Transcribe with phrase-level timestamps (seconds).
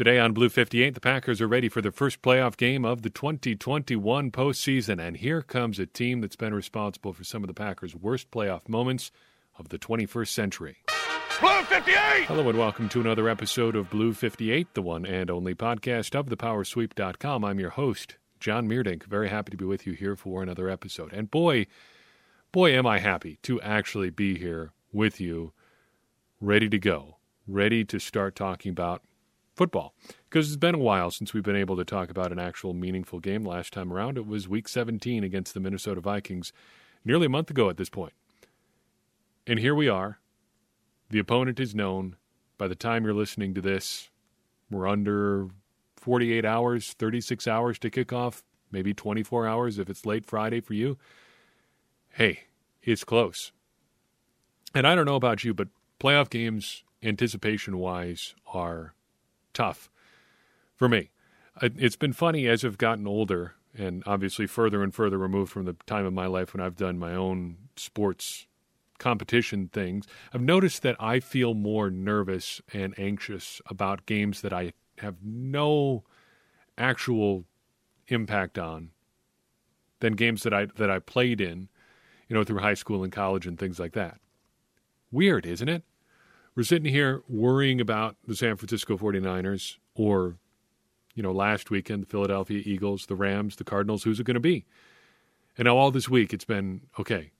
[0.00, 3.10] Today on Blue 58, the Packers are ready for their first playoff game of the
[3.10, 4.98] 2021 postseason.
[4.98, 8.66] And here comes a team that's been responsible for some of the Packers' worst playoff
[8.66, 9.10] moments
[9.58, 10.78] of the 21st century.
[11.38, 12.24] Blue 58!
[12.24, 16.28] Hello and welcome to another episode of Blue 58, the one and only podcast of
[16.28, 17.44] thepowersweep.com.
[17.44, 19.04] I'm your host, John Meerdink.
[19.04, 21.12] Very happy to be with you here for another episode.
[21.12, 21.66] And boy,
[22.52, 25.52] boy, am I happy to actually be here with you,
[26.40, 29.02] ready to go, ready to start talking about
[29.60, 29.92] football.
[30.30, 33.20] Because it's been a while since we've been able to talk about an actual meaningful
[33.20, 33.44] game.
[33.44, 36.50] Last time around, it was week 17 against the Minnesota Vikings,
[37.04, 38.14] nearly a month ago at this point.
[39.46, 40.18] And here we are.
[41.10, 42.16] The opponent is known.
[42.56, 44.08] By the time you're listening to this,
[44.70, 45.48] we're under
[45.98, 48.42] 48 hours, 36 hours to kick off,
[48.72, 50.96] maybe 24 hours if it's late Friday for you.
[52.08, 52.44] Hey,
[52.82, 53.52] it's close.
[54.74, 55.68] And I don't know about you, but
[56.00, 58.94] playoff games, anticipation wise, are
[59.52, 59.90] tough
[60.74, 61.10] for me.
[61.62, 65.76] It's been funny as I've gotten older and obviously further and further removed from the
[65.86, 68.46] time of my life when I've done my own sports
[68.98, 70.06] competition things.
[70.32, 76.04] I've noticed that I feel more nervous and anxious about games that I have no
[76.76, 77.44] actual
[78.08, 78.90] impact on
[80.00, 81.68] than games that I that I played in,
[82.28, 84.18] you know, through high school and college and things like that.
[85.10, 85.84] Weird, isn't it?
[86.56, 90.36] We're sitting here worrying about the San Francisco 49ers or,
[91.14, 94.40] you know, last weekend, the Philadelphia Eagles, the Rams, the Cardinals, who's it going to
[94.40, 94.64] be?
[95.56, 97.30] And now all this week it's been, okay,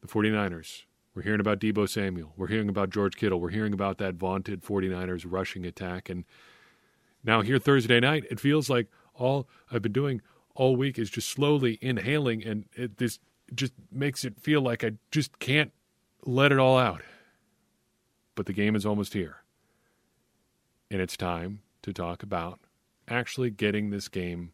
[0.00, 0.82] the 49ers.
[1.14, 2.32] We're hearing about Deebo Samuel.
[2.36, 3.40] We're hearing about George Kittle.
[3.40, 6.08] We're hearing about that vaunted 49ers rushing attack.
[6.08, 6.24] And
[7.22, 10.22] now here Thursday night, it feels like all I've been doing
[10.54, 13.18] all week is just slowly inhaling, and it, this
[13.54, 15.72] just makes it feel like I just can't
[16.24, 17.02] let it all out
[18.40, 19.42] but the game is almost here.
[20.90, 22.58] And it's time to talk about
[23.06, 24.52] actually getting this game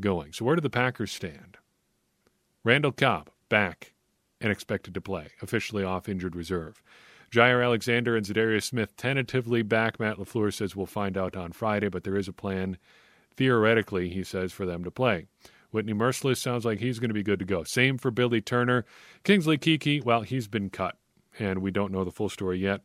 [0.00, 0.32] going.
[0.32, 1.58] So, where do the Packers stand?
[2.64, 3.92] Randall Cobb back
[4.40, 6.82] and expected to play, officially off injured reserve.
[7.30, 10.00] Jaire Alexander and Za'Darius Smith tentatively back.
[10.00, 12.78] Matt LaFleur says we'll find out on Friday, but there is a plan,
[13.36, 15.26] theoretically, he says, for them to play.
[15.72, 17.64] Whitney Mercilus sounds like he's going to be good to go.
[17.64, 18.86] Same for Billy Turner.
[19.24, 20.96] Kingsley Keke, well, he's been cut,
[21.38, 22.80] and we don't know the full story yet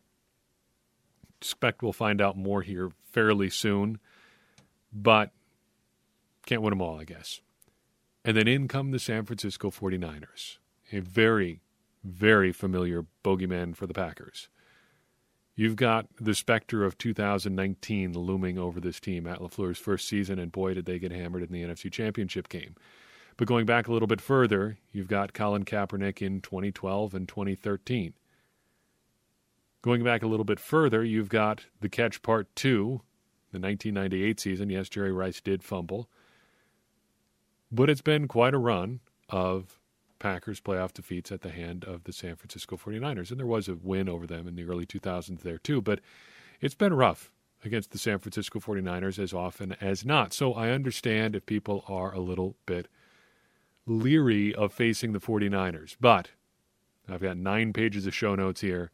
[1.41, 4.00] expect we'll find out more here fairly soon,
[4.94, 5.31] but
[6.46, 7.41] can't win them all, I guess.
[8.24, 10.59] And then in come the San Francisco 49ers,
[10.91, 11.62] a very,
[12.03, 14.50] very familiar bogeyman for the Packers.
[15.56, 20.52] You've got the specter of 2019 looming over this team at LaFleur's first season, and
[20.52, 22.75] boy, did they get hammered in the NFC Championship game.
[23.35, 28.13] But going back a little bit further, you've got Colin Kaepernick in 2012 and 2013.
[29.81, 33.01] Going back a little bit further, you've got the catch part two,
[33.51, 34.69] the 1998 season.
[34.69, 36.07] Yes, Jerry Rice did fumble.
[37.71, 38.99] But it's been quite a run
[39.29, 39.79] of
[40.19, 43.31] Packers playoff defeats at the hand of the San Francisco 49ers.
[43.31, 45.81] And there was a win over them in the early 2000s there, too.
[45.81, 45.99] But
[46.59, 47.31] it's been rough
[47.65, 50.31] against the San Francisco 49ers as often as not.
[50.31, 52.87] So I understand if people are a little bit
[53.87, 55.95] leery of facing the 49ers.
[55.99, 56.29] But
[57.09, 58.91] I've got nine pages of show notes here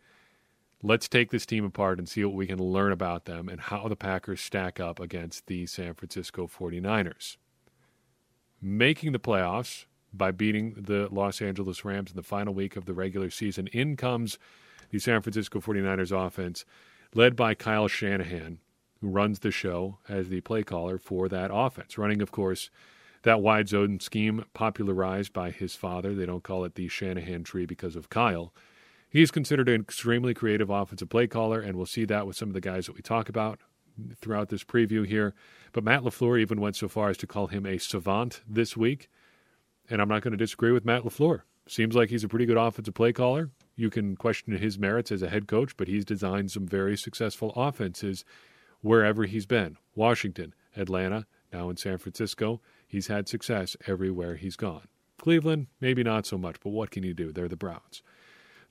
[0.84, 3.88] let's take this team apart and see what we can learn about them and how
[3.88, 7.38] the Packers stack up against the San Francisco 49ers.
[8.62, 12.94] Making the playoffs by beating the Los Angeles Rams in the final week of the
[12.94, 14.40] regular season, in comes
[14.90, 16.66] the San Francisco 49ers offense,
[17.14, 18.60] led by Kyle Shanahan,
[19.02, 22.70] who runs the show as the play caller for that offense, running, of course,
[23.24, 26.16] that wide zone scheme popularized by his father.
[26.16, 28.54] They don't call it the Shanahan tree because of Kyle.
[29.10, 32.54] He's considered an extremely creative offensive play caller, and we'll see that with some of
[32.54, 33.60] the guys that we talk about
[34.20, 35.34] throughout this preview here.
[35.72, 39.10] But Matt LaFleur even went so far as to call him a savant this week.
[39.90, 41.42] And I'm not going to disagree with Matt LaFleur.
[41.68, 43.50] Seems like he's a pretty good offensive play caller.
[43.76, 47.54] You can question his merits as a head coach, but he's designed some very successful
[47.56, 48.26] offenses
[48.82, 52.62] wherever he's been Washington, Atlanta, now in San Francisco.
[52.88, 54.88] He's had success everywhere he's gone.
[55.18, 57.32] Cleveland, maybe not so much, but what can you do?
[57.32, 58.02] They're the Browns.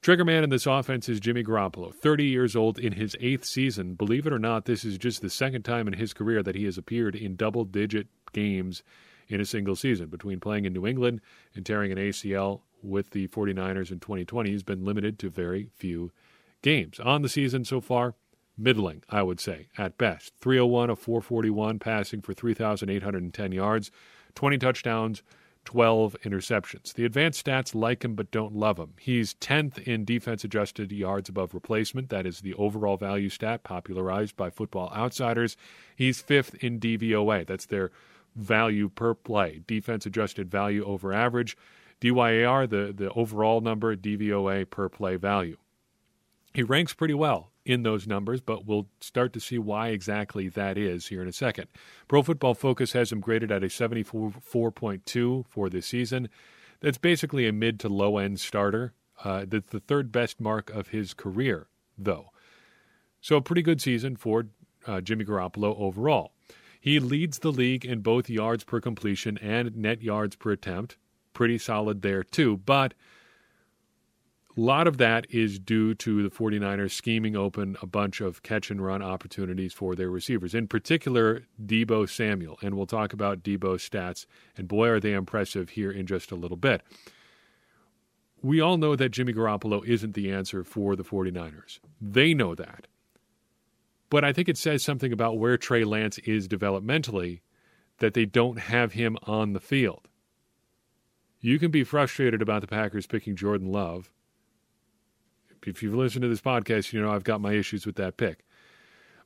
[0.03, 3.95] Triggerman in this offense is Jimmy Garoppolo, 30 years old in his eighth season.
[3.95, 6.65] Believe it or not, this is just the second time in his career that he
[6.65, 8.85] has appeared in double digit games
[9.29, 10.09] in a single season.
[10.09, 11.21] Between playing in New England
[11.55, 16.13] and tearing an ACL with the 49ers in 2020, he's been limited to very few
[16.63, 17.01] games.
[17.01, 18.15] On the season so far,
[18.57, 20.35] middling, I would say, at best.
[20.41, 23.91] 301 of 441, passing for 3,810 yards,
[24.35, 25.23] 20 touchdowns,
[25.67, 26.95] 12 interceptions.
[26.95, 28.95] The advanced stats like him but don't love him.
[28.99, 32.09] He's 10th in defense adjusted yards above replacement.
[32.09, 35.57] That is the overall value stat popularized by football outsiders.
[35.95, 37.47] He's 5th in DVOA.
[37.47, 37.91] That's their
[38.35, 41.57] value per play, defense adjusted value over average.
[42.01, 45.57] DYAR, the, the overall number, DVOA per play value.
[46.55, 50.79] He ranks pretty well in those numbers, but we'll start to see why exactly that
[50.79, 51.67] is here in a second.
[52.07, 56.29] Pro Football Focus has him graded at a 74.2 for this season.
[56.81, 58.95] That's basically a mid to low end starter.
[59.23, 61.67] Uh, that's the third best mark of his career,
[61.99, 62.31] though.
[63.21, 64.47] So a pretty good season for
[64.87, 66.33] uh, Jimmy Garoppolo overall.
[66.81, 70.99] He leads the league in both yards per completion and net yards per attempt.
[71.33, 72.59] Pretty solid there, too.
[72.59, 72.95] But
[74.57, 78.71] a lot of that is due to the 49ers scheming open a bunch of catch
[78.71, 82.59] and run opportunities for their receivers, in particular Deebo Samuel.
[82.63, 84.25] And we'll talk about Deebo's stats,
[84.57, 86.83] and boy, are they impressive here in just a little bit.
[88.43, 91.81] We all know that Jimmy Garoppolo isn't the answer for the 49ers.
[92.01, 92.87] They know that.
[94.09, 97.41] But I think it says something about where Trey Lance is developmentally
[97.99, 100.09] that they don't have him on the field.
[101.41, 104.11] You can be frustrated about the Packers picking Jordan Love
[105.67, 108.45] if you've listened to this podcast, you know I've got my issues with that pick.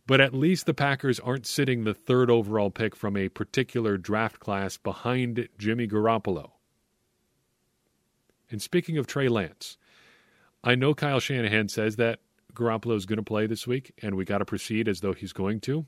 [0.06, 4.40] But at least the Packers aren't sitting the third overall pick from a particular draft
[4.40, 6.52] class behind Jimmy Garoppolo.
[8.50, 9.76] And speaking of Trey Lance,
[10.64, 12.20] I know Kyle Shanahan says that
[12.54, 15.32] Garoppolo is going to play this week and we got to proceed as though he's
[15.32, 15.86] going to.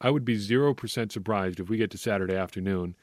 [0.00, 2.94] I would be 0% surprised if we get to Saturday afternoon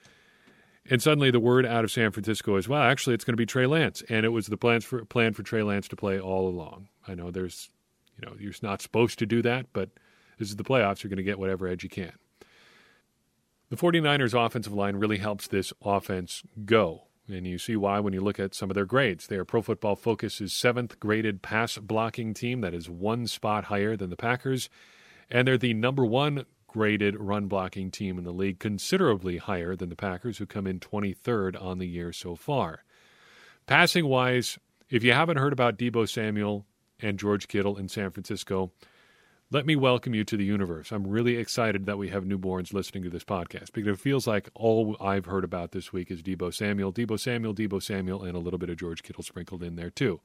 [0.89, 3.45] and suddenly the word out of San Francisco is, well, actually, it's going to be
[3.45, 4.03] Trey Lance.
[4.09, 6.87] And it was the plans for, plan for Trey Lance to play all along.
[7.07, 7.69] I know there's,
[8.19, 9.89] you know, you're not supposed to do that, but
[10.39, 11.03] this is the playoffs.
[11.03, 12.13] You're going to get whatever edge you can.
[13.69, 17.03] The 49ers offensive line really helps this offense go.
[17.27, 19.27] And you see why when you look at some of their grades.
[19.27, 22.61] Their Pro Football Focus's seventh graded pass blocking team.
[22.61, 24.69] That is one spot higher than the Packers.
[25.29, 29.89] And they're the number one graded run blocking team in the league, considerably higher than
[29.89, 32.83] the Packers, who come in 23rd on the year so far.
[33.65, 34.57] Passing wise,
[34.89, 36.65] if you haven't heard about Deebo Samuel
[37.01, 38.71] and George Kittle in San Francisco,
[39.49, 40.91] let me welcome you to the universe.
[40.91, 44.49] I'm really excited that we have newborns listening to this podcast because it feels like
[44.53, 48.39] all I've heard about this week is Deebo Samuel, Deebo Samuel, Deebo Samuel, and a
[48.39, 50.19] little bit of George Kittle sprinkled in there too.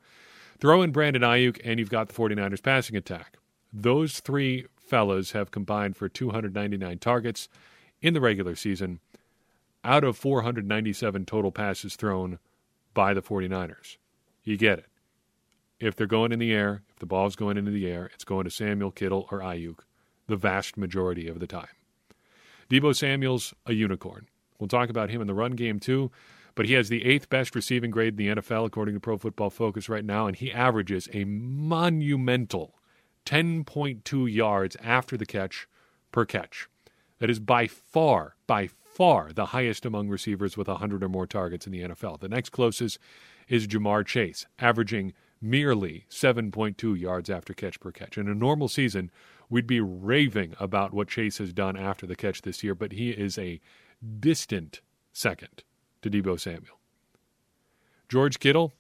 [0.58, 3.38] Throw in Brandon Aiyuk, and you've got the 49ers passing attack.
[3.72, 7.48] Those three fellas have combined for 299 targets
[8.02, 9.00] in the regular season
[9.82, 12.38] out of 497 total passes thrown
[12.92, 13.96] by the 49ers.
[14.44, 14.86] You get it.
[15.80, 18.44] If they're going in the air, if the ball's going into the air, it's going
[18.44, 19.78] to Samuel, Kittle, or Aiyuk
[20.28, 21.72] the vast majority of the time.
[22.68, 24.28] Deebo Samuel's a unicorn.
[24.58, 26.10] We'll talk about him in the run game too,
[26.54, 29.48] but he has the eighth best receiving grade in the NFL according to Pro Football
[29.48, 32.74] Focus right now, and he averages a monumental
[33.26, 35.69] 10.2 yards after the catch
[36.10, 36.69] per catch.
[37.19, 41.66] That is by far, by far the highest among receivers with 100 or more targets
[41.66, 42.20] in the NFL.
[42.20, 42.98] The next closest
[43.48, 48.16] is Ja'Marr Chase, averaging merely 7.2 yards after catch per catch.
[48.16, 49.10] In a normal season,
[49.50, 53.10] we'd be raving about what Chase has done after the catch this year, but he
[53.10, 53.60] is a
[54.20, 54.80] distant
[55.12, 55.64] second
[56.00, 56.78] to Deebo Samuel.
[58.08, 58.72] George Kittle,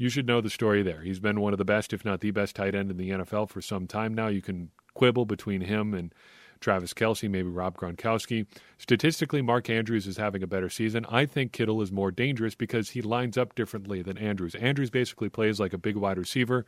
[0.00, 1.02] you should know the story there.
[1.02, 3.50] He's been one of the best, if not the best, tight end in the NFL
[3.50, 4.28] for some time now.
[4.28, 6.14] You can quibble between him and
[6.58, 8.46] Travis Kelce, maybe Rob Gronkowski.
[8.78, 11.04] Statistically, Mark Andrews is having a better season.
[11.10, 14.54] I think Kittle is more dangerous because he lines up differently than Andrews.
[14.54, 16.64] Andrews basically plays like a big wide receiver.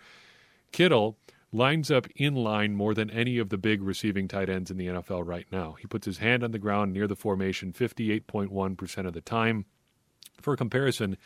[0.71, 1.17] Kittle
[1.51, 4.89] lines up in line more than any of the big receiving tight ends in the
[4.89, 5.77] NFL right now.
[5.81, 9.65] He puts his hand on the ground near the formation 58.1% of the time.
[10.39, 11.17] For comparison,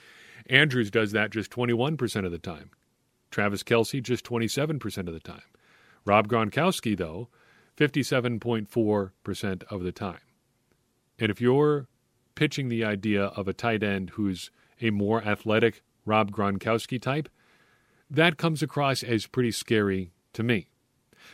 [0.48, 2.70] Andrews does that just 21% of the time.
[3.30, 5.42] Travis Kelce just 27% of the time.
[6.04, 7.28] Rob Gronkowski, though,
[7.76, 10.20] 57.4% of the time.
[11.18, 11.88] And if you're
[12.34, 14.50] pitching the idea of a tight end who's
[14.80, 17.28] a more athletic Rob Gronkowski type,
[18.08, 20.68] that comes across as pretty scary to me.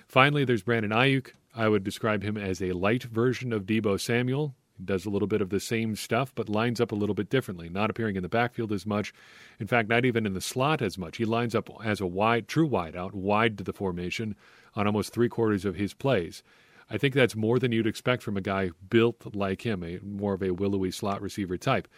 [0.08, 1.32] Finally, there's Brandon Aiyuk.
[1.54, 5.40] I would describe him as a light version of Deebo Samuel does a little bit
[5.40, 8.28] of the same stuff, but lines up a little bit differently, not appearing in the
[8.28, 9.12] backfield as much.
[9.58, 11.16] In fact, not even in the slot as much.
[11.18, 14.34] He lines up as a wide, true wide out, wide to the formation
[14.74, 16.42] on almost three quarters of his plays.
[16.90, 20.34] I think that's more than you'd expect from a guy built like him, a more
[20.34, 21.88] of a willowy slot receiver type.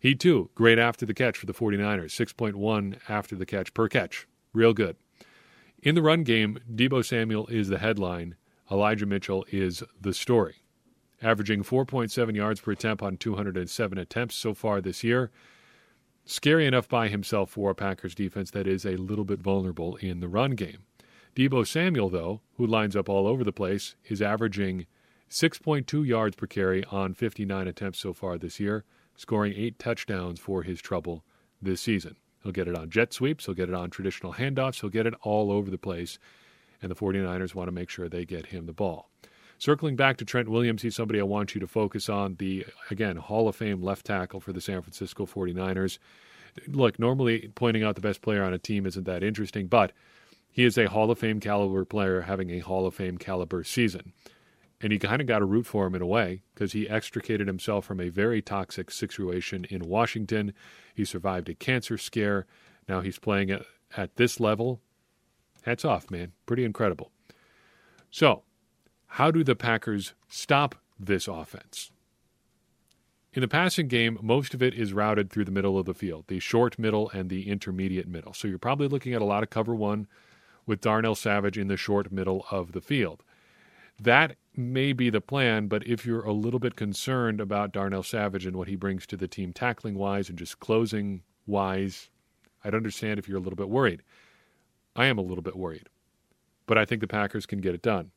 [0.00, 4.26] He too, great after the catch for the 49ers, 6.1 after the catch per catch.
[4.52, 4.96] Real good.
[5.82, 8.36] In the run game, Deebo Samuel is the headline.
[8.70, 10.62] Elijah Mitchell is the story.
[11.20, 15.30] Averaging 4.7 yards per attempt on 207 attempts so far this year.
[16.24, 20.20] Scary enough by himself for a Packers defense that is a little bit vulnerable in
[20.20, 20.84] the run game.
[21.34, 24.86] Deebo Samuel, though, who lines up all over the place, is averaging
[25.30, 28.84] 6.2 yards per carry on 59 attempts so far this year,
[29.16, 31.24] scoring eight touchdowns for his trouble
[31.60, 32.16] this season.
[32.42, 35.14] He'll get it on jet sweeps, he'll get it on traditional handoffs, he'll get it
[35.22, 36.18] all over the place,
[36.80, 39.10] and the 49ers want to make sure they get him the ball.
[39.58, 42.36] Circling back to Trent Williams, he's somebody I want you to focus on.
[42.38, 45.98] The, again, Hall of Fame left tackle for the San Francisco 49ers.
[46.68, 49.92] Look, normally pointing out the best player on a team isn't that interesting, but
[50.50, 54.12] he is a Hall of Fame caliber player having a Hall of Fame caliber season.
[54.80, 57.48] And you kind of got to root for him in a way because he extricated
[57.48, 60.52] himself from a very toxic situation in Washington.
[60.94, 62.46] He survived a cancer scare.
[62.88, 63.62] Now he's playing at,
[63.96, 64.80] at this level.
[65.62, 66.32] Hats off, man.
[66.46, 67.10] Pretty incredible.
[68.10, 68.44] So,
[69.08, 71.90] how do the Packers stop this offense?
[73.32, 76.24] In the passing game, most of it is routed through the middle of the field,
[76.28, 78.32] the short middle and the intermediate middle.
[78.32, 80.06] So you're probably looking at a lot of cover one
[80.66, 83.22] with Darnell Savage in the short middle of the field.
[84.00, 88.46] That may be the plan, but if you're a little bit concerned about Darnell Savage
[88.46, 92.10] and what he brings to the team tackling wise and just closing wise,
[92.64, 94.02] I'd understand if you're a little bit worried.
[94.94, 95.88] I am a little bit worried,
[96.66, 98.10] but I think the Packers can get it done.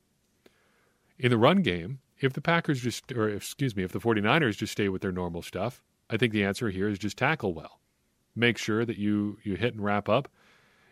[1.21, 4.71] In the run game, if the Packers just, or excuse me, if the 49ers just
[4.71, 7.79] stay with their normal stuff, I think the answer here is just tackle well.
[8.35, 10.29] Make sure that you, you hit and wrap up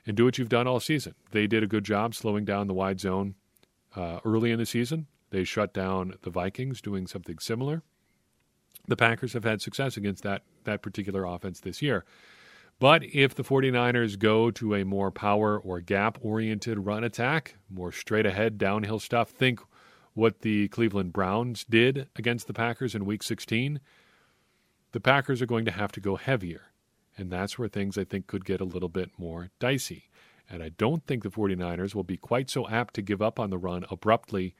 [0.06, 1.16] and do what you've done all season.
[1.32, 3.34] They did a good job slowing down the wide zone
[3.96, 5.08] uh, early in the season.
[5.32, 7.82] They shut down the Vikings doing something similar.
[8.88, 12.06] The Packers have had success against that, that particular offense this year.
[12.78, 17.92] But if the 49ers go to a more power or gap oriented run attack, more
[17.92, 19.60] straight ahead downhill stuff, think
[20.20, 23.80] what the Cleveland Browns did against the Packers in week 16,
[24.92, 26.64] the Packers are going to have to go heavier.
[27.18, 30.10] And that's where things I think could get a little bit more dicey.
[30.50, 33.50] And I don't think the 49ers will be quite so apt to give up on
[33.50, 34.56] the run abruptly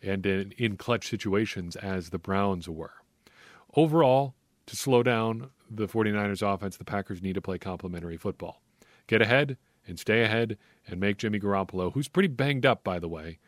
[0.00, 2.94] and in, in clutch situations as the Browns were.
[3.74, 4.34] Overall,
[4.66, 8.62] to slow down the 49ers offense, the Packers need to play complementary football.
[9.08, 9.56] Get ahead
[9.86, 13.38] and stay ahead and make Jimmy Garoppolo, who's pretty banged up, by the way,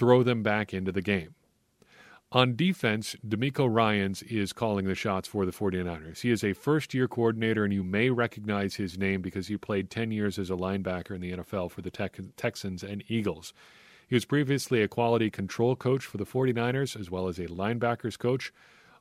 [0.00, 1.34] throw them back into the game.
[2.32, 6.22] On defense, DeMeco Ryans is calling the shots for the 49ers.
[6.22, 9.90] He is a first year coordinator, and you may recognize his name because he played
[9.90, 13.52] 10 years as a linebacker in the NFL for the Texans and Eagles.
[14.08, 18.18] He was previously a quality control coach for the 49ers, as well as a linebackers
[18.18, 18.54] coach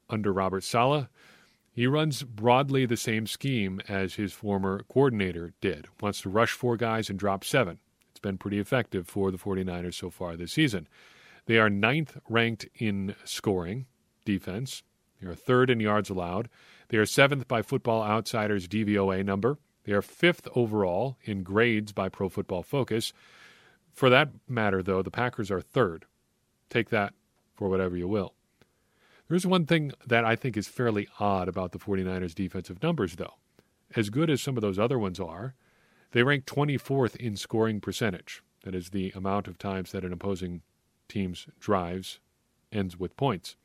[0.09, 1.07] under Robert Saleh.
[1.71, 5.87] He runs broadly the same scheme as his former coordinator did.
[6.01, 7.79] Wants to rush four guys and drop seven.
[8.19, 10.89] It's been pretty effective for the 49ers so far this season.
[11.45, 13.85] They are ninth ranked in scoring
[14.25, 14.83] defense.
[15.21, 16.49] They are third in yards allowed.
[16.89, 19.57] They are seventh by Football Outsiders DVOA number.
[19.85, 23.13] They are fifth overall in grades by Pro Football Focus.
[23.93, 26.03] For that matter, though, the Packers are third.
[26.69, 27.13] Take that
[27.55, 28.33] for whatever you will.
[29.29, 33.35] There's one thing that I think is fairly odd about the 49ers' defensive numbers, though.
[33.95, 35.55] As good as some of those other ones are,
[36.11, 38.43] they rank 24th in scoring percentage.
[38.63, 40.61] That is the amount of times that an opposing
[41.07, 42.19] team's drives
[42.71, 43.55] ends with points.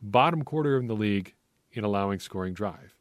[0.00, 1.34] Bottom quarter in the league
[1.72, 2.94] in allowing scoring drive.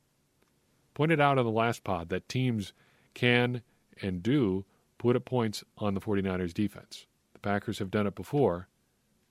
[0.94, 2.74] Pointed out on the last pod that teams
[3.14, 3.62] can
[4.02, 4.66] and do
[4.98, 7.08] put up points on the 49ers defense.
[7.34, 8.68] The Packers have done it before.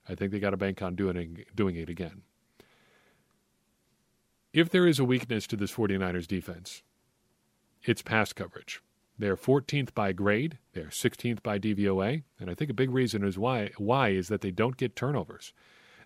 [0.09, 2.23] I think they got to bank on doing, doing it again.
[4.53, 6.83] If there is a weakness to this 49ers defense,
[7.85, 8.83] it's pass coverage.
[9.23, 10.59] They're 14th by grade.
[10.73, 12.25] They're 16th by DVOA.
[12.41, 15.53] And I think a big reason is why, why is that they don't get turnovers.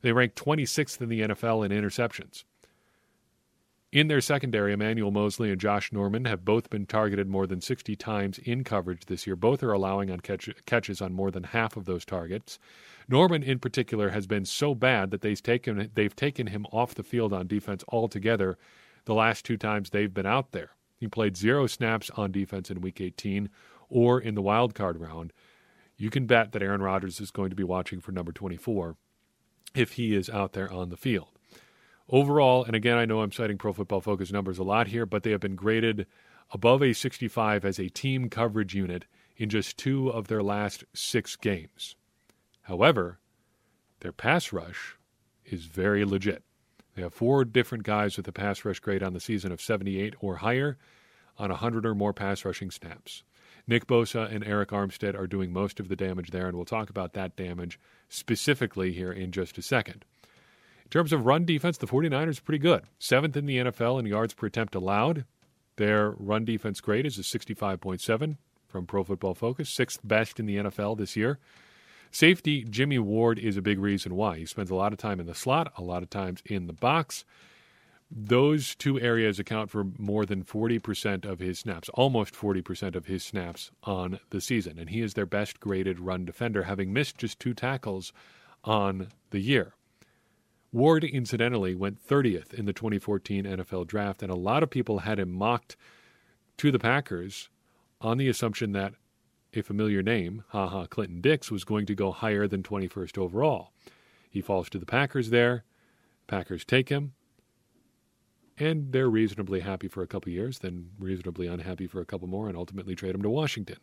[0.03, 2.45] They rank 26th in the NFL in interceptions.
[3.91, 7.97] In their secondary, Emmanuel Moseley and Josh Norman have both been targeted more than 60
[7.97, 9.35] times in coverage this year.
[9.35, 12.59] Both are allowing on catch, catches on more than half of those targets.
[13.09, 17.03] Norman, in particular, has been so bad that they've taken, they've taken him off the
[17.03, 18.59] field on defense altogether
[19.07, 20.76] the last two times they've been out there.
[20.97, 23.51] He played zero snaps on defense in Week 18
[23.89, 25.33] or in the wild card round.
[25.97, 28.97] You can bet that Aaron Rodgers is going to be watching for number 24
[29.75, 31.29] if he is out there on the field.
[32.09, 35.23] Overall, and again, I know I'm citing Pro Football Focus numbers a lot here, but
[35.23, 36.07] they have been graded
[36.53, 41.37] above a 65 as a team coverage unit in just two of their last six
[41.37, 41.97] games.
[42.63, 43.19] However,
[44.01, 44.97] their pass rush
[45.45, 46.43] is very legit.
[46.97, 50.15] They have four different guys with a pass rush grade on the season of 78
[50.19, 50.79] or higher
[51.39, 53.23] on 100 or more pass rushing snaps.
[53.69, 56.89] Nick Bosa and Arik Armstead are doing most of the damage there, and we'll talk
[56.89, 60.07] about that damage specifically here in just a second.
[60.85, 62.85] In terms of run defense, the 49ers are pretty good.
[62.99, 65.27] Seventh in the NFL in yards per attempt allowed.
[65.77, 68.39] Their run defense grade is a 65.7
[68.69, 71.39] from Pro Football Focus, sixth best in the NFL this year.
[72.11, 74.39] Safety, Jimmy Ward is a big reason why.
[74.39, 76.73] He spends a lot of time in the slot, a lot of times in the
[76.73, 77.25] box.
[78.11, 83.25] Those two areas account for more than 40% of his snaps, almost 40% of his
[83.25, 84.79] snaps on the season.
[84.79, 88.13] And he is their best graded run defender, having missed just two tackles
[88.63, 89.75] on the year.
[90.73, 95.19] Ward, incidentally, went 30th in the 2014 NFL draft, and a lot of people had
[95.19, 95.77] him mocked
[96.59, 97.49] to the Packers
[98.01, 98.95] on the assumption that
[99.57, 103.73] a familiar name, Ha Ha, Clinton Dix, was going to go higher than 21st overall.
[104.31, 105.65] He falls to the Packers there.
[106.27, 107.13] Packers take him,
[108.59, 112.49] and they're reasonably happy for a couple years, then reasonably unhappy for a couple more,
[112.49, 113.77] and ultimately trade him to Washington.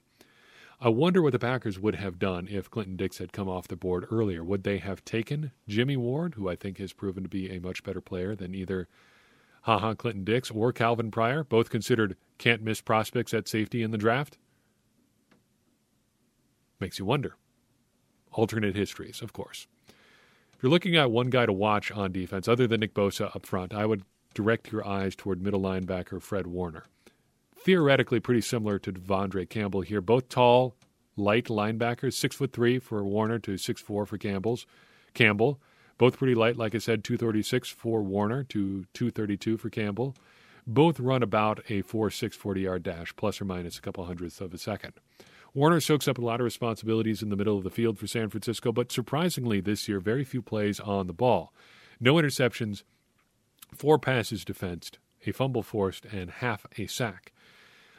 [0.81, 3.75] I wonder what the Packers would have done if Clinton Dix had come off the
[3.75, 4.43] board earlier.
[4.43, 7.83] Would they have taken Jimmy Ward, who I think has proven to be a much
[7.83, 8.87] better player than either
[9.61, 13.91] Ha Ha Clinton Dix or Calvin Pryor, both considered can't miss prospects at safety in
[13.91, 14.37] the draft?
[16.83, 17.37] Makes you wonder.
[18.33, 19.67] Alternate histories, of course.
[19.87, 23.45] If you're looking at one guy to watch on defense, other than Nick Bosa up
[23.45, 26.83] front, I would direct your eyes toward middle linebacker Fred Warner.
[27.55, 30.01] Theoretically, pretty similar to De'Vondre Campbell here.
[30.01, 30.75] Both tall,
[31.15, 34.65] light linebackers, six foot three for Warner to six four for Campbell's
[35.13, 35.61] Campbell.
[35.97, 40.17] Both pretty light, like I said, 236 for Warner to 232 for Campbell.
[40.67, 44.41] Both run about a 4 six forty yard dash, plus or minus a couple hundredths
[44.41, 44.91] of a second.
[45.55, 48.29] Warner soaks up a lot of responsibilities in the middle of the field for San
[48.29, 51.53] Francisco, but surprisingly this year, very few plays on the ball.
[51.99, 52.81] No interceptions,
[53.71, 57.33] four passes defensed, a fumble forced, and half a sack.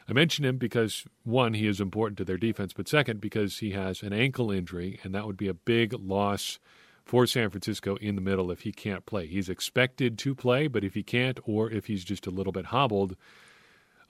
[0.09, 3.71] I mention him because, one, he is important to their defense, but second, because he
[3.71, 6.59] has an ankle injury, and that would be a big loss
[7.05, 9.27] for San Francisco in the middle if he can't play.
[9.27, 12.65] He's expected to play, but if he can't, or if he's just a little bit
[12.65, 13.15] hobbled,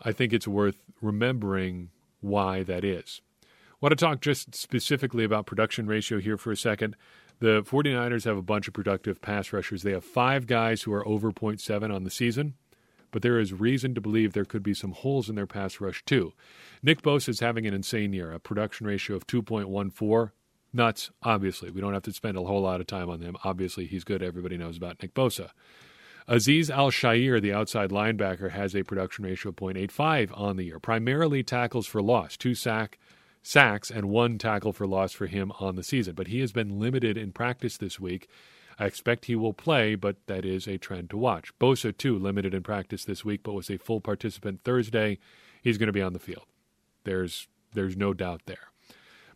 [0.02, 3.22] I think it's worth remembering why that is
[3.82, 6.96] want to talk just specifically about production ratio here for a second.
[7.40, 9.84] The 49ers have a bunch of productive pass rushers.
[9.84, 12.54] They have five guys who are over 0.7 on the season,
[13.12, 16.04] but there is reason to believe there could be some holes in their pass rush,
[16.06, 16.34] too.
[16.82, 20.32] Nick Bosa is having an insane year, a production ratio of 2.14.
[20.74, 21.72] Nuts, obviously.
[21.72, 23.38] We don't have to spend a whole lot of time on him.
[23.46, 24.22] Obviously, he's good.
[24.22, 25.52] Everybody knows about Nick Bosa.
[26.28, 31.44] Azeez Al-Shaair, the outside linebacker, has a production ratio of 0.85 on the year, primarily
[31.44, 32.98] tackles for loss, two sack,
[33.46, 36.16] sacks and one tackle for loss for him on the season.
[36.16, 38.28] But he has been limited in practice this week.
[38.80, 41.58] I expect he will play, but that is a trend to watch.
[41.60, 45.20] Bosa, too, limited in practice this week, but was a full participant Thursday.
[45.62, 46.46] He's going to be on the field.
[47.04, 48.72] There's there's no doubt there.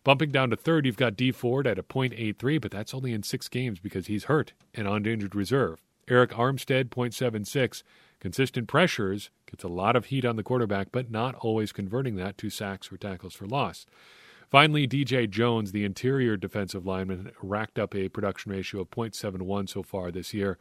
[0.02, 3.22] Bumping down to third, you've got Dee Ford at a .83, but that's only in
[3.22, 5.82] six games because he's hurt and on injured reserve.
[6.08, 7.82] Arik Armstead, .76.
[8.20, 12.36] Consistent pressures, gets a lot of heat on the quarterback, but not always converting that
[12.38, 13.86] to sacks or tackles for loss.
[14.50, 19.82] Finally, DJ Jones, the interior defensive lineman, racked up a production ratio of 0.71 so
[19.82, 20.58] far this year.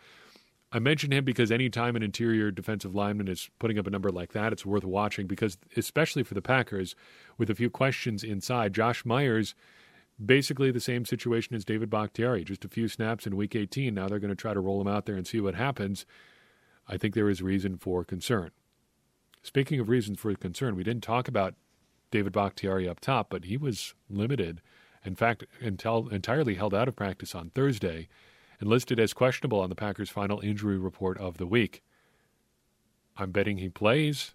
[0.71, 4.33] I mention him because anytime an interior defensive lineman is putting up a number like
[4.33, 6.95] that, it's worth watching because, especially for the Packers,
[7.37, 9.55] with a few questions inside, Josh Myers,
[10.23, 13.95] basically the same situation as David Bakhtiari, just a few snaps in week 18.
[13.95, 16.05] Now they're going to try to roll him out there and see what happens.
[16.89, 18.49] I think there is reason for concern.
[19.43, 21.53] Speaking of reasons for concern, we didn't talk about
[22.11, 24.61] David Bakhtiari up top, but he was limited.
[25.05, 28.09] In fact, entirely held out of practice on Thursday
[28.59, 31.83] and listed as questionable on the Packers' final injury report of the week.
[33.15, 34.33] I'm betting he plays,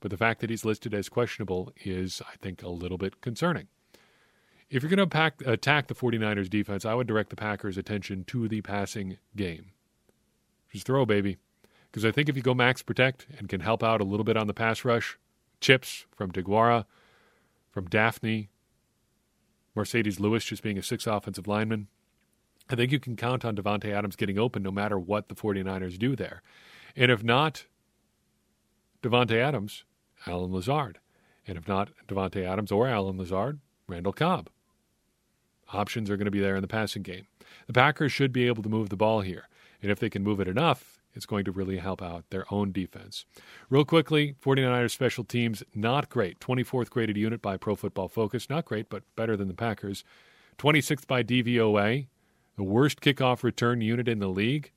[0.00, 3.68] but the fact that he's listed as questionable is, I think, a little bit concerning.
[4.68, 8.48] If you're going to attack the 49ers defense, I would direct the Packers' attention to
[8.48, 9.66] the passing game.
[10.72, 11.36] Just throw, baby.
[11.96, 14.36] Because I think if you go max protect and can help out a little bit
[14.36, 15.16] on the pass rush,
[15.62, 16.84] chips from DeGuara,
[17.70, 18.48] from Dafney,
[19.74, 21.88] Marcedes Lewis just being a six offensive lineman,
[22.68, 25.98] I think you can count on Davante Adams getting open no matter what the 49ers
[25.98, 26.42] do there.
[26.94, 27.64] And if not
[29.02, 29.84] Davante Adams,
[30.26, 30.98] Allen Lazard.
[31.46, 34.50] And if not Davante Adams or Allen Lazard, Randall Cobb.
[35.72, 37.26] Options are going to be there in the passing game.
[37.66, 39.48] The Packers should be able to move the ball here.
[39.80, 42.70] And if they can move it enough, it's going to really help out their own
[42.70, 43.24] defense.
[43.70, 46.38] Real quickly, 49ers special teams, not great.
[46.38, 48.50] 24th graded unit by Pro Football Focus.
[48.50, 50.04] Not great, but better than the Packers.
[50.58, 52.06] 26th by DVOA.
[52.56, 54.72] The worst kickoff return unit in the league.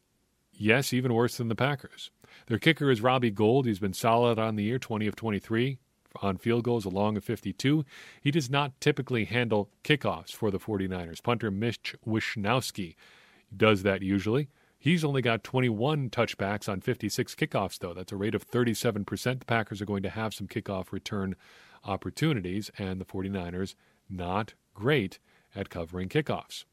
[0.54, 2.12] Yes, even worse than the Packers.
[2.47, 3.65] Their kicker is Robbie Gould.
[3.65, 5.78] He's been solid on the year, 20 of 23
[6.21, 7.86] on field goals, along of 52.
[8.21, 11.21] He does not typically handle kickoffs for the 49ers.
[11.21, 12.95] Punter Mitch Wishnowsky
[13.56, 14.49] does that usually.
[14.82, 17.94] He's only got 21 touchbacks on 56 kickoffs, though.
[17.94, 19.39] That's a rate of 37%.
[19.39, 21.36] The Packers are going to have some kickoff return
[21.84, 23.76] opportunities, and the 49ers
[24.10, 25.20] not great
[25.54, 26.63] at covering kickoffs.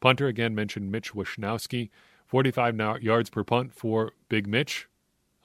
[0.00, 1.90] Punter again mentioned Mitch Wishnowsky,
[2.26, 4.88] 45 yards per punt for Big Mitch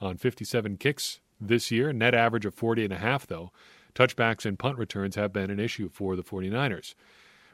[0.00, 1.92] on 57 kicks this year.
[1.92, 3.52] Net average of 40 and a half, though.
[3.94, 6.94] Touchbacks and punt returns have been an issue for the 49ers.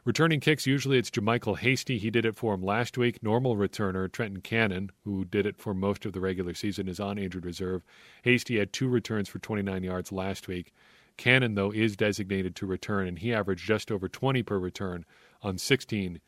[0.05, 1.99] Returning kicks, usually it's JaMycal Hasty.
[1.99, 3.23] He did it for him last week.
[3.23, 7.19] Normal returner, Trenton Cannon, who did it for most of the regular season, is on
[7.19, 7.83] injured reserve.
[8.23, 10.73] Hasty had two returns for 29 yards last week.
[11.19, 15.05] Cannon, though, is designated to return, and he averaged just over 20 per return
[15.43, 16.21] on 16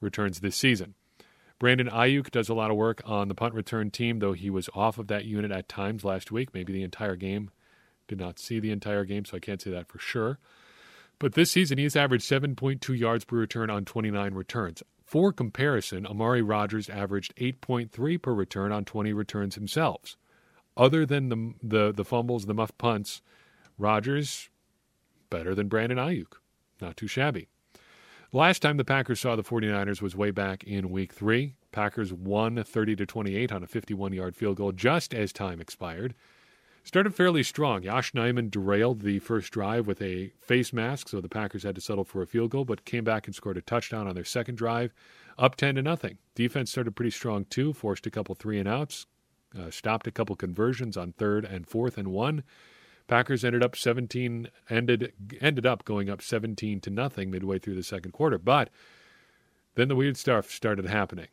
[0.00, 0.94] returns this season.
[1.58, 4.70] Brandon Aiyuk does a lot of work on the punt return team, though he was
[4.74, 7.50] off of that unit at times last week, maybe the entire game.
[8.08, 10.38] Did not see the entire game, so I can't say that for sure.
[11.20, 14.82] But this season, he's averaged 7.2 yards per return on 29 returns.
[15.04, 20.16] For comparison, Amari Rodgers averaged 8.3 per return on 20 returns himself.
[20.76, 23.20] Other than the, the, the fumbles, the muffed punts,
[23.78, 24.48] Rodgers
[25.28, 26.38] better than Brandon Aiyuk.
[26.80, 27.48] Not too shabby.
[28.32, 31.54] Last time the Packers saw the 49ers was way back in week 3.
[31.70, 36.14] Packers won 30 to 28 on a 51-yard field goal just as time expired.
[36.82, 37.82] Started fairly strong.
[37.82, 41.80] Josh Nijman derailed the first drive with a face mask, so the Packers had to
[41.80, 44.56] settle for a field goal, but came back and scored a touchdown on their second
[44.56, 44.92] drive,
[45.38, 46.18] up 10 to nothing.
[46.34, 49.06] Defense started pretty strong too, forced a couple three and outs,
[49.58, 52.42] uh, stopped a couple conversions on third and fourth and one.
[53.06, 57.82] Packers ended up 17 ended ended up going up 17 to nothing midway through the
[57.82, 58.70] second quarter, but
[59.74, 61.26] then the weird stuff started happening.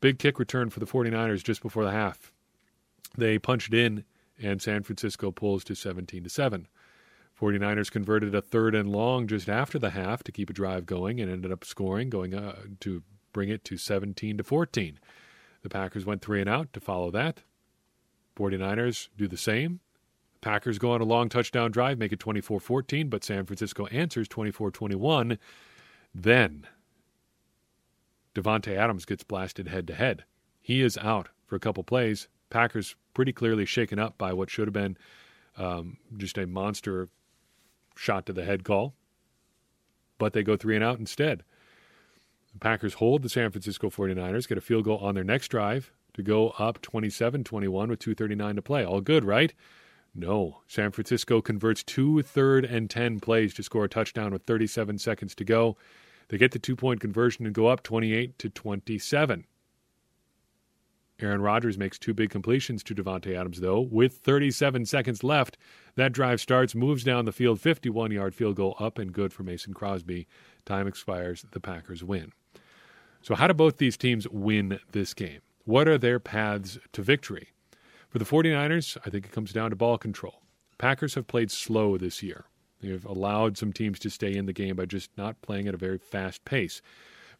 [0.00, 2.32] Big kick return for the 49ers just before the half.
[3.16, 4.04] They punched in
[4.42, 6.68] and San Francisco pulls to 17 to 7.
[7.40, 11.20] 49ers converted a third and long just after the half to keep a drive going
[11.20, 14.98] and ended up scoring going uh, to bring it to 17 to 14.
[15.62, 17.42] The Packers went 3 and out to follow that.
[18.36, 19.80] 49ers do the same.
[20.40, 25.38] Packers go on a long touchdown drive, make it 24-14, but San Francisco answers 24-21.
[26.14, 26.66] Then
[28.34, 30.24] Davante Adams gets blasted head to head.
[30.60, 32.28] He is out for a couple plays.
[32.54, 34.96] Packers pretty clearly shaken up by what should have been
[35.58, 37.08] um, just a monster
[37.96, 38.94] shot to the head call.
[40.18, 41.42] But they go three and out instead.
[42.52, 45.90] The Packers hold the San Francisco 49ers, get a field goal on their next drive
[46.14, 48.84] to go up 27 21 with 2.39 to play.
[48.84, 49.52] All good, right?
[50.14, 50.60] No.
[50.68, 55.34] San Francisco converts two third and 10 plays to score a touchdown with 37 seconds
[55.34, 55.76] to go.
[56.28, 59.44] They get the two point conversion and go up 28 to 27.
[61.20, 63.80] Aaron Rodgers makes two big completions to Davante Adams, though.
[63.80, 65.56] With 37 seconds left,
[65.94, 69.44] that drive starts, moves down the field, 51 yard field goal up and good for
[69.44, 70.26] Mason Crosby.
[70.64, 72.32] Time expires, the Packers win.
[73.22, 75.40] So, how do both these teams win this game?
[75.64, 77.48] What are their paths to victory?
[78.08, 80.42] For the 49ers, I think it comes down to ball control.
[80.78, 82.44] Packers have played slow this year.
[82.80, 85.78] They've allowed some teams to stay in the game by just not playing at a
[85.78, 86.82] very fast pace.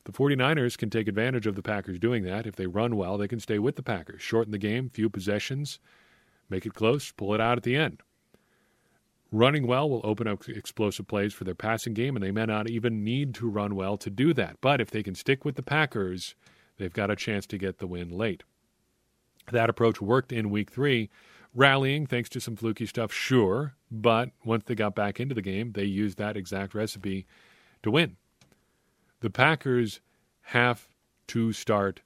[0.05, 2.47] The 49ers can take advantage of the Packers doing that.
[2.47, 5.79] If they run well, they can stay with the Packers, shorten the game, few possessions,
[6.51, 8.03] make it close, pull it out at the end.
[9.33, 12.71] Running well will open up explosive plays for their passing game, and they may not
[12.71, 14.59] even need to run well to do that.
[14.61, 16.37] But if they can stick with the Packers,
[16.77, 18.45] they've got a chance to get the win late.
[19.51, 21.11] That approach worked in week three,
[21.55, 25.73] rallying thanks to some fluky stuff, sure, but once they got back into the game,
[25.73, 27.27] they used that exact recipe
[27.83, 28.17] to win.
[29.21, 30.01] The Packers
[30.43, 30.89] have
[31.29, 32.03] to start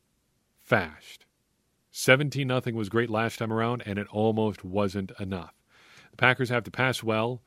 [0.63, 1.25] fast.
[1.91, 5.55] 17 nothing was great last time around, and it almost wasn't enough.
[6.11, 7.43] The Packers have to pass well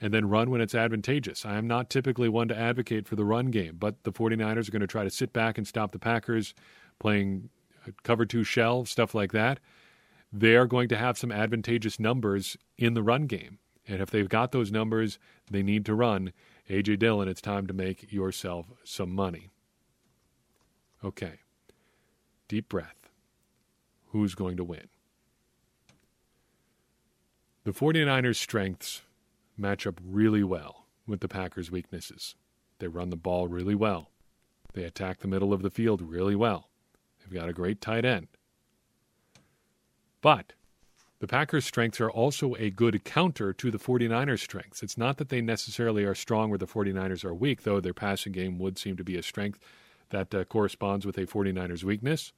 [0.00, 1.44] and then run when it's advantageous.
[1.44, 4.72] I am not typically one to advocate for the run game, but the 49ers are
[4.72, 6.54] going to try to sit back and stop the Packers
[6.98, 7.48] playing
[7.86, 9.58] uh, cover two shell, stuff like that.
[10.32, 13.58] They are going to have some advantageous numbers in the run game.
[13.88, 15.18] And if they've got those numbers,
[15.50, 16.32] they need to run.
[16.68, 16.96] A.J.
[16.96, 19.50] Dillon, it's time to make yourself some money.
[21.04, 21.40] Okay.
[22.48, 23.10] Deep breath.
[24.08, 24.88] Who's going to win?
[27.64, 29.02] The 49ers' strengths
[29.56, 32.34] match up really well with the Packers' weaknesses.
[32.78, 34.10] They run the ball really well.
[34.72, 36.70] They attack the middle of the field really well.
[37.20, 38.28] They've got a great tight end.
[40.20, 40.52] But
[41.18, 44.82] the Packers' strengths are also a good counter to the 49ers' strengths.
[44.82, 48.32] It's not that they necessarily are strong where the 49ers are weak, though their passing
[48.32, 49.58] game would seem to be a strength
[50.10, 52.32] that uh, corresponds with a 49ers' weakness.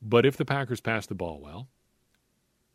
[0.00, 1.68] But if the Packers pass the ball well,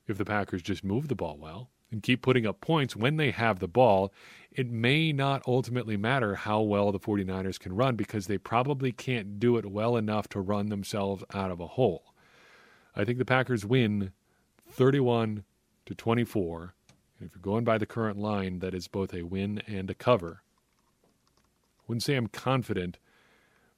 [0.08, 3.32] if the Packers just move the ball well, and keep putting up points when they
[3.32, 4.14] have the ball,
[4.52, 9.40] it may not ultimately matter how well the 49ers can run because they probably can't
[9.40, 12.14] do it well enough to run themselves out of a hole.
[12.96, 14.12] I think the Packers win
[14.70, 15.44] 31
[15.86, 16.74] to 24.
[17.20, 19.96] And if you're going by the current line, that is both a win and a
[19.96, 20.44] cover.
[21.88, 23.00] Wouldn't say I'm confident,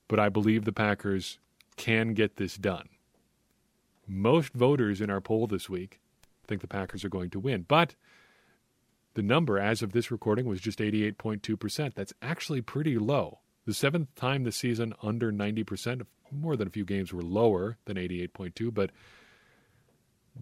[0.07, 1.39] but I believe the Packers
[1.77, 2.89] can get this done.
[4.07, 5.99] Most voters in our poll this week
[6.47, 7.95] think the Packers are going to win, but
[9.13, 11.93] the number as of this recording was just 88.2%.
[11.93, 13.39] That's actually pretty low.
[13.65, 17.97] The seventh time this season under 90%, more than a few games were lower than
[17.97, 18.91] 88.2, but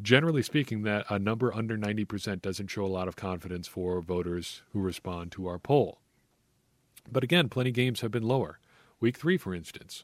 [0.02, 4.62] generally speaking, that a number under 90% doesn't show a lot of confidence for voters
[4.74, 6.00] who respond to our poll.
[7.12, 8.60] But again, plenty games have been lower.
[9.00, 10.04] Week three, for instance,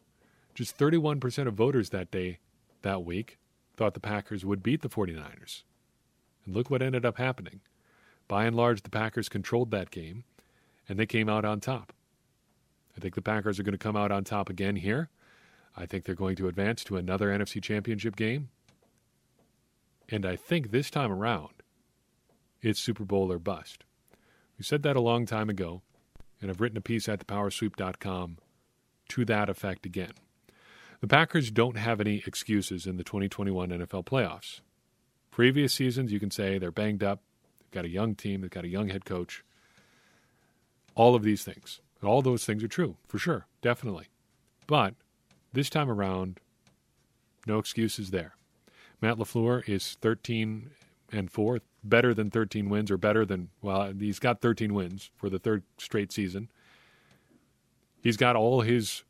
[0.54, 2.40] just 31% of voters that day,
[2.82, 3.40] that week,
[3.76, 5.64] thought the Packers would beat the 49ers.
[6.46, 7.62] And look what ended up happening.
[8.28, 10.24] By and large, the Packers controlled that game,
[10.88, 11.94] and they came out on top.
[12.96, 15.10] I think the Packers are going to come out on top again here.
[15.76, 18.50] I think they're going to advance to another NFC championship game.
[20.14, 21.64] And I think this time around,
[22.62, 23.84] it's Super Bowl or bust.
[24.60, 25.82] We said that a long time ago,
[26.40, 28.38] and I've written a piece at thepowersweep.com
[29.10, 30.12] to that effect again.
[31.02, 34.62] The Packers don't have any excuses in the 2021 NFL playoffs.
[35.32, 37.24] Previous seasons, you can say they're banged up,
[37.60, 39.44] they've got a young team, they've got a young head coach.
[40.94, 41.82] All of these things.
[42.04, 44.10] All those things are true, for sure, definitely.
[44.68, 44.94] But
[45.54, 46.40] this time around,
[47.48, 48.36] no excuses there.
[49.04, 50.70] Matt LaFleur is 13
[51.12, 55.30] and 4, better than 13 wins, or better than, well, he's got 13 wins for
[55.30, 56.50] the third straight season.
[58.02, 59.04] He's got all his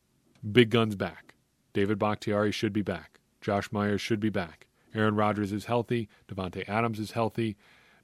[0.52, 1.36] big guns back.
[1.74, 3.20] David Bakhtiari should be back.
[3.40, 4.66] Josh Myers should be back.
[4.96, 6.10] Aaron Rodgers is healthy.
[6.28, 7.56] Davante Adams is healthy.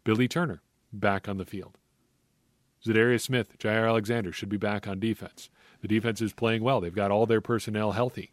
[0.03, 0.61] Billy Turner
[0.93, 1.79] back on the field.
[2.85, 5.49] Za'Darius Smith, Jaire Alexander should be back on defense.
[5.81, 6.81] The defense is playing well.
[6.81, 8.31] They've got all their personnel healthy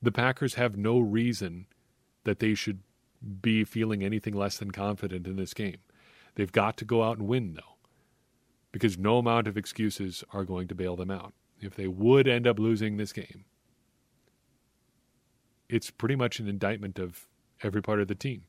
[0.00, 1.66] the Packers have no reason
[2.24, 2.80] that they should
[3.42, 5.78] be feeling anything less than confident in this game.
[6.34, 7.76] They've got to go out and win, though,
[8.70, 11.34] because no amount of excuses are going to bail them out.
[11.60, 13.44] If they would end up losing this game,
[15.68, 17.26] it's pretty much an indictment of
[17.62, 18.44] every part of the team.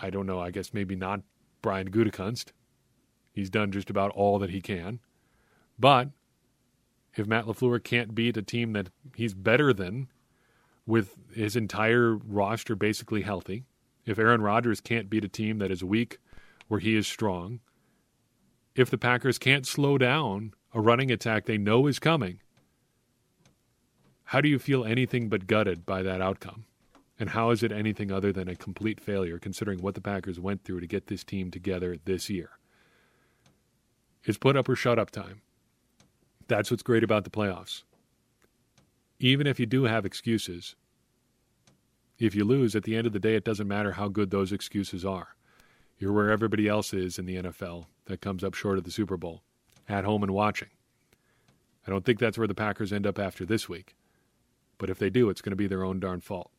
[0.00, 0.38] I don't know.
[0.38, 1.22] I guess maybe not
[1.62, 2.52] Brian Gutekunst.
[3.32, 5.00] He's done just about all that he can.
[5.78, 6.10] But
[7.16, 10.08] if Matt LaFleur can't beat a team that he's better than
[10.86, 13.64] with his entire roster basically healthy,
[14.06, 16.18] if Aaron Rodgers can't beat a team that is weak
[16.68, 17.60] where he is strong,
[18.74, 22.40] if the Packers can't slow down a running attack they know is coming,
[24.24, 26.64] how do you feel anything but gutted by that outcome?
[27.18, 30.64] And how is it anything other than a complete failure considering what the Packers went
[30.64, 32.50] through to get this team together this year?
[34.24, 35.42] It's put up or shut up time.
[36.50, 37.84] That's what's great about the playoffs.
[39.20, 40.74] Even if you do have excuses,
[42.18, 44.50] if you lose, at the end of the day, it doesn't matter how good those
[44.50, 45.36] excuses are.
[45.96, 49.16] You're where everybody else is in the NFL that comes up short of the Super
[49.16, 49.44] Bowl,
[49.88, 50.70] at home and watching.
[51.86, 53.94] I don't think that's where the Packers end up after this week.
[54.76, 56.50] But if they do, it's going to be their own darn fault.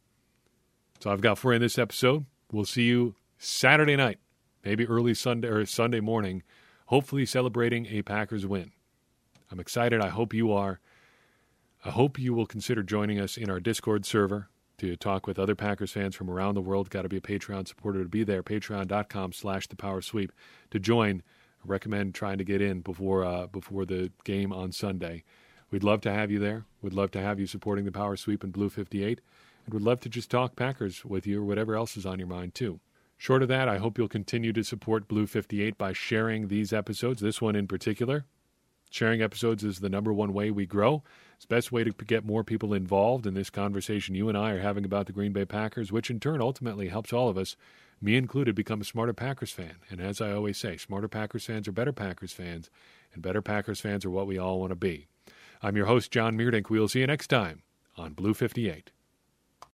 [1.01, 2.25] So I've got for you in this episode.
[2.49, 4.19] We'll see you Saturday night,
[4.63, 6.43] maybe early Sunday or Sunday morning,
[6.85, 8.71] hopefully celebrating a Packers win.
[9.51, 9.99] I'm excited.
[10.01, 10.79] I hope you are.
[11.83, 15.55] I hope you will consider joining us in our Discord server to talk with other
[15.55, 16.89] Packers fans from around the world.
[16.89, 18.43] Got to be a Patreon supporter to be there.
[18.43, 20.31] Patreon.com slash the power sweep
[20.69, 21.21] to join.
[21.63, 25.23] I recommend trying to get in before uh, before the game on Sunday.
[25.69, 26.65] We'd love to have you there.
[26.81, 29.21] We'd love to have you supporting the Power Sweep and Blue 58.
[29.65, 32.27] And we'd love to just talk Packers with you or whatever else is on your
[32.27, 32.79] mind, too.
[33.17, 37.21] Short of that, I hope you'll continue to support Blue 58 by sharing these episodes,
[37.21, 38.25] this one in particular,
[38.91, 41.01] Sharing episodes is the number one way we grow.
[41.37, 44.51] It's the best way to get more people involved in this conversation you and I
[44.51, 47.55] are having about the Green Bay Packers, which in turn ultimately helps all of us,
[48.01, 49.75] me included, become a smarter Packers fan.
[49.89, 52.69] And as I always say, smarter Packers fans are better Packers fans,
[53.13, 55.07] and better Packers fans are what we all want to be.
[55.63, 56.69] I'm your host, John Meerdink.
[56.69, 57.63] We'll see you next time
[57.95, 58.91] on Blue 58.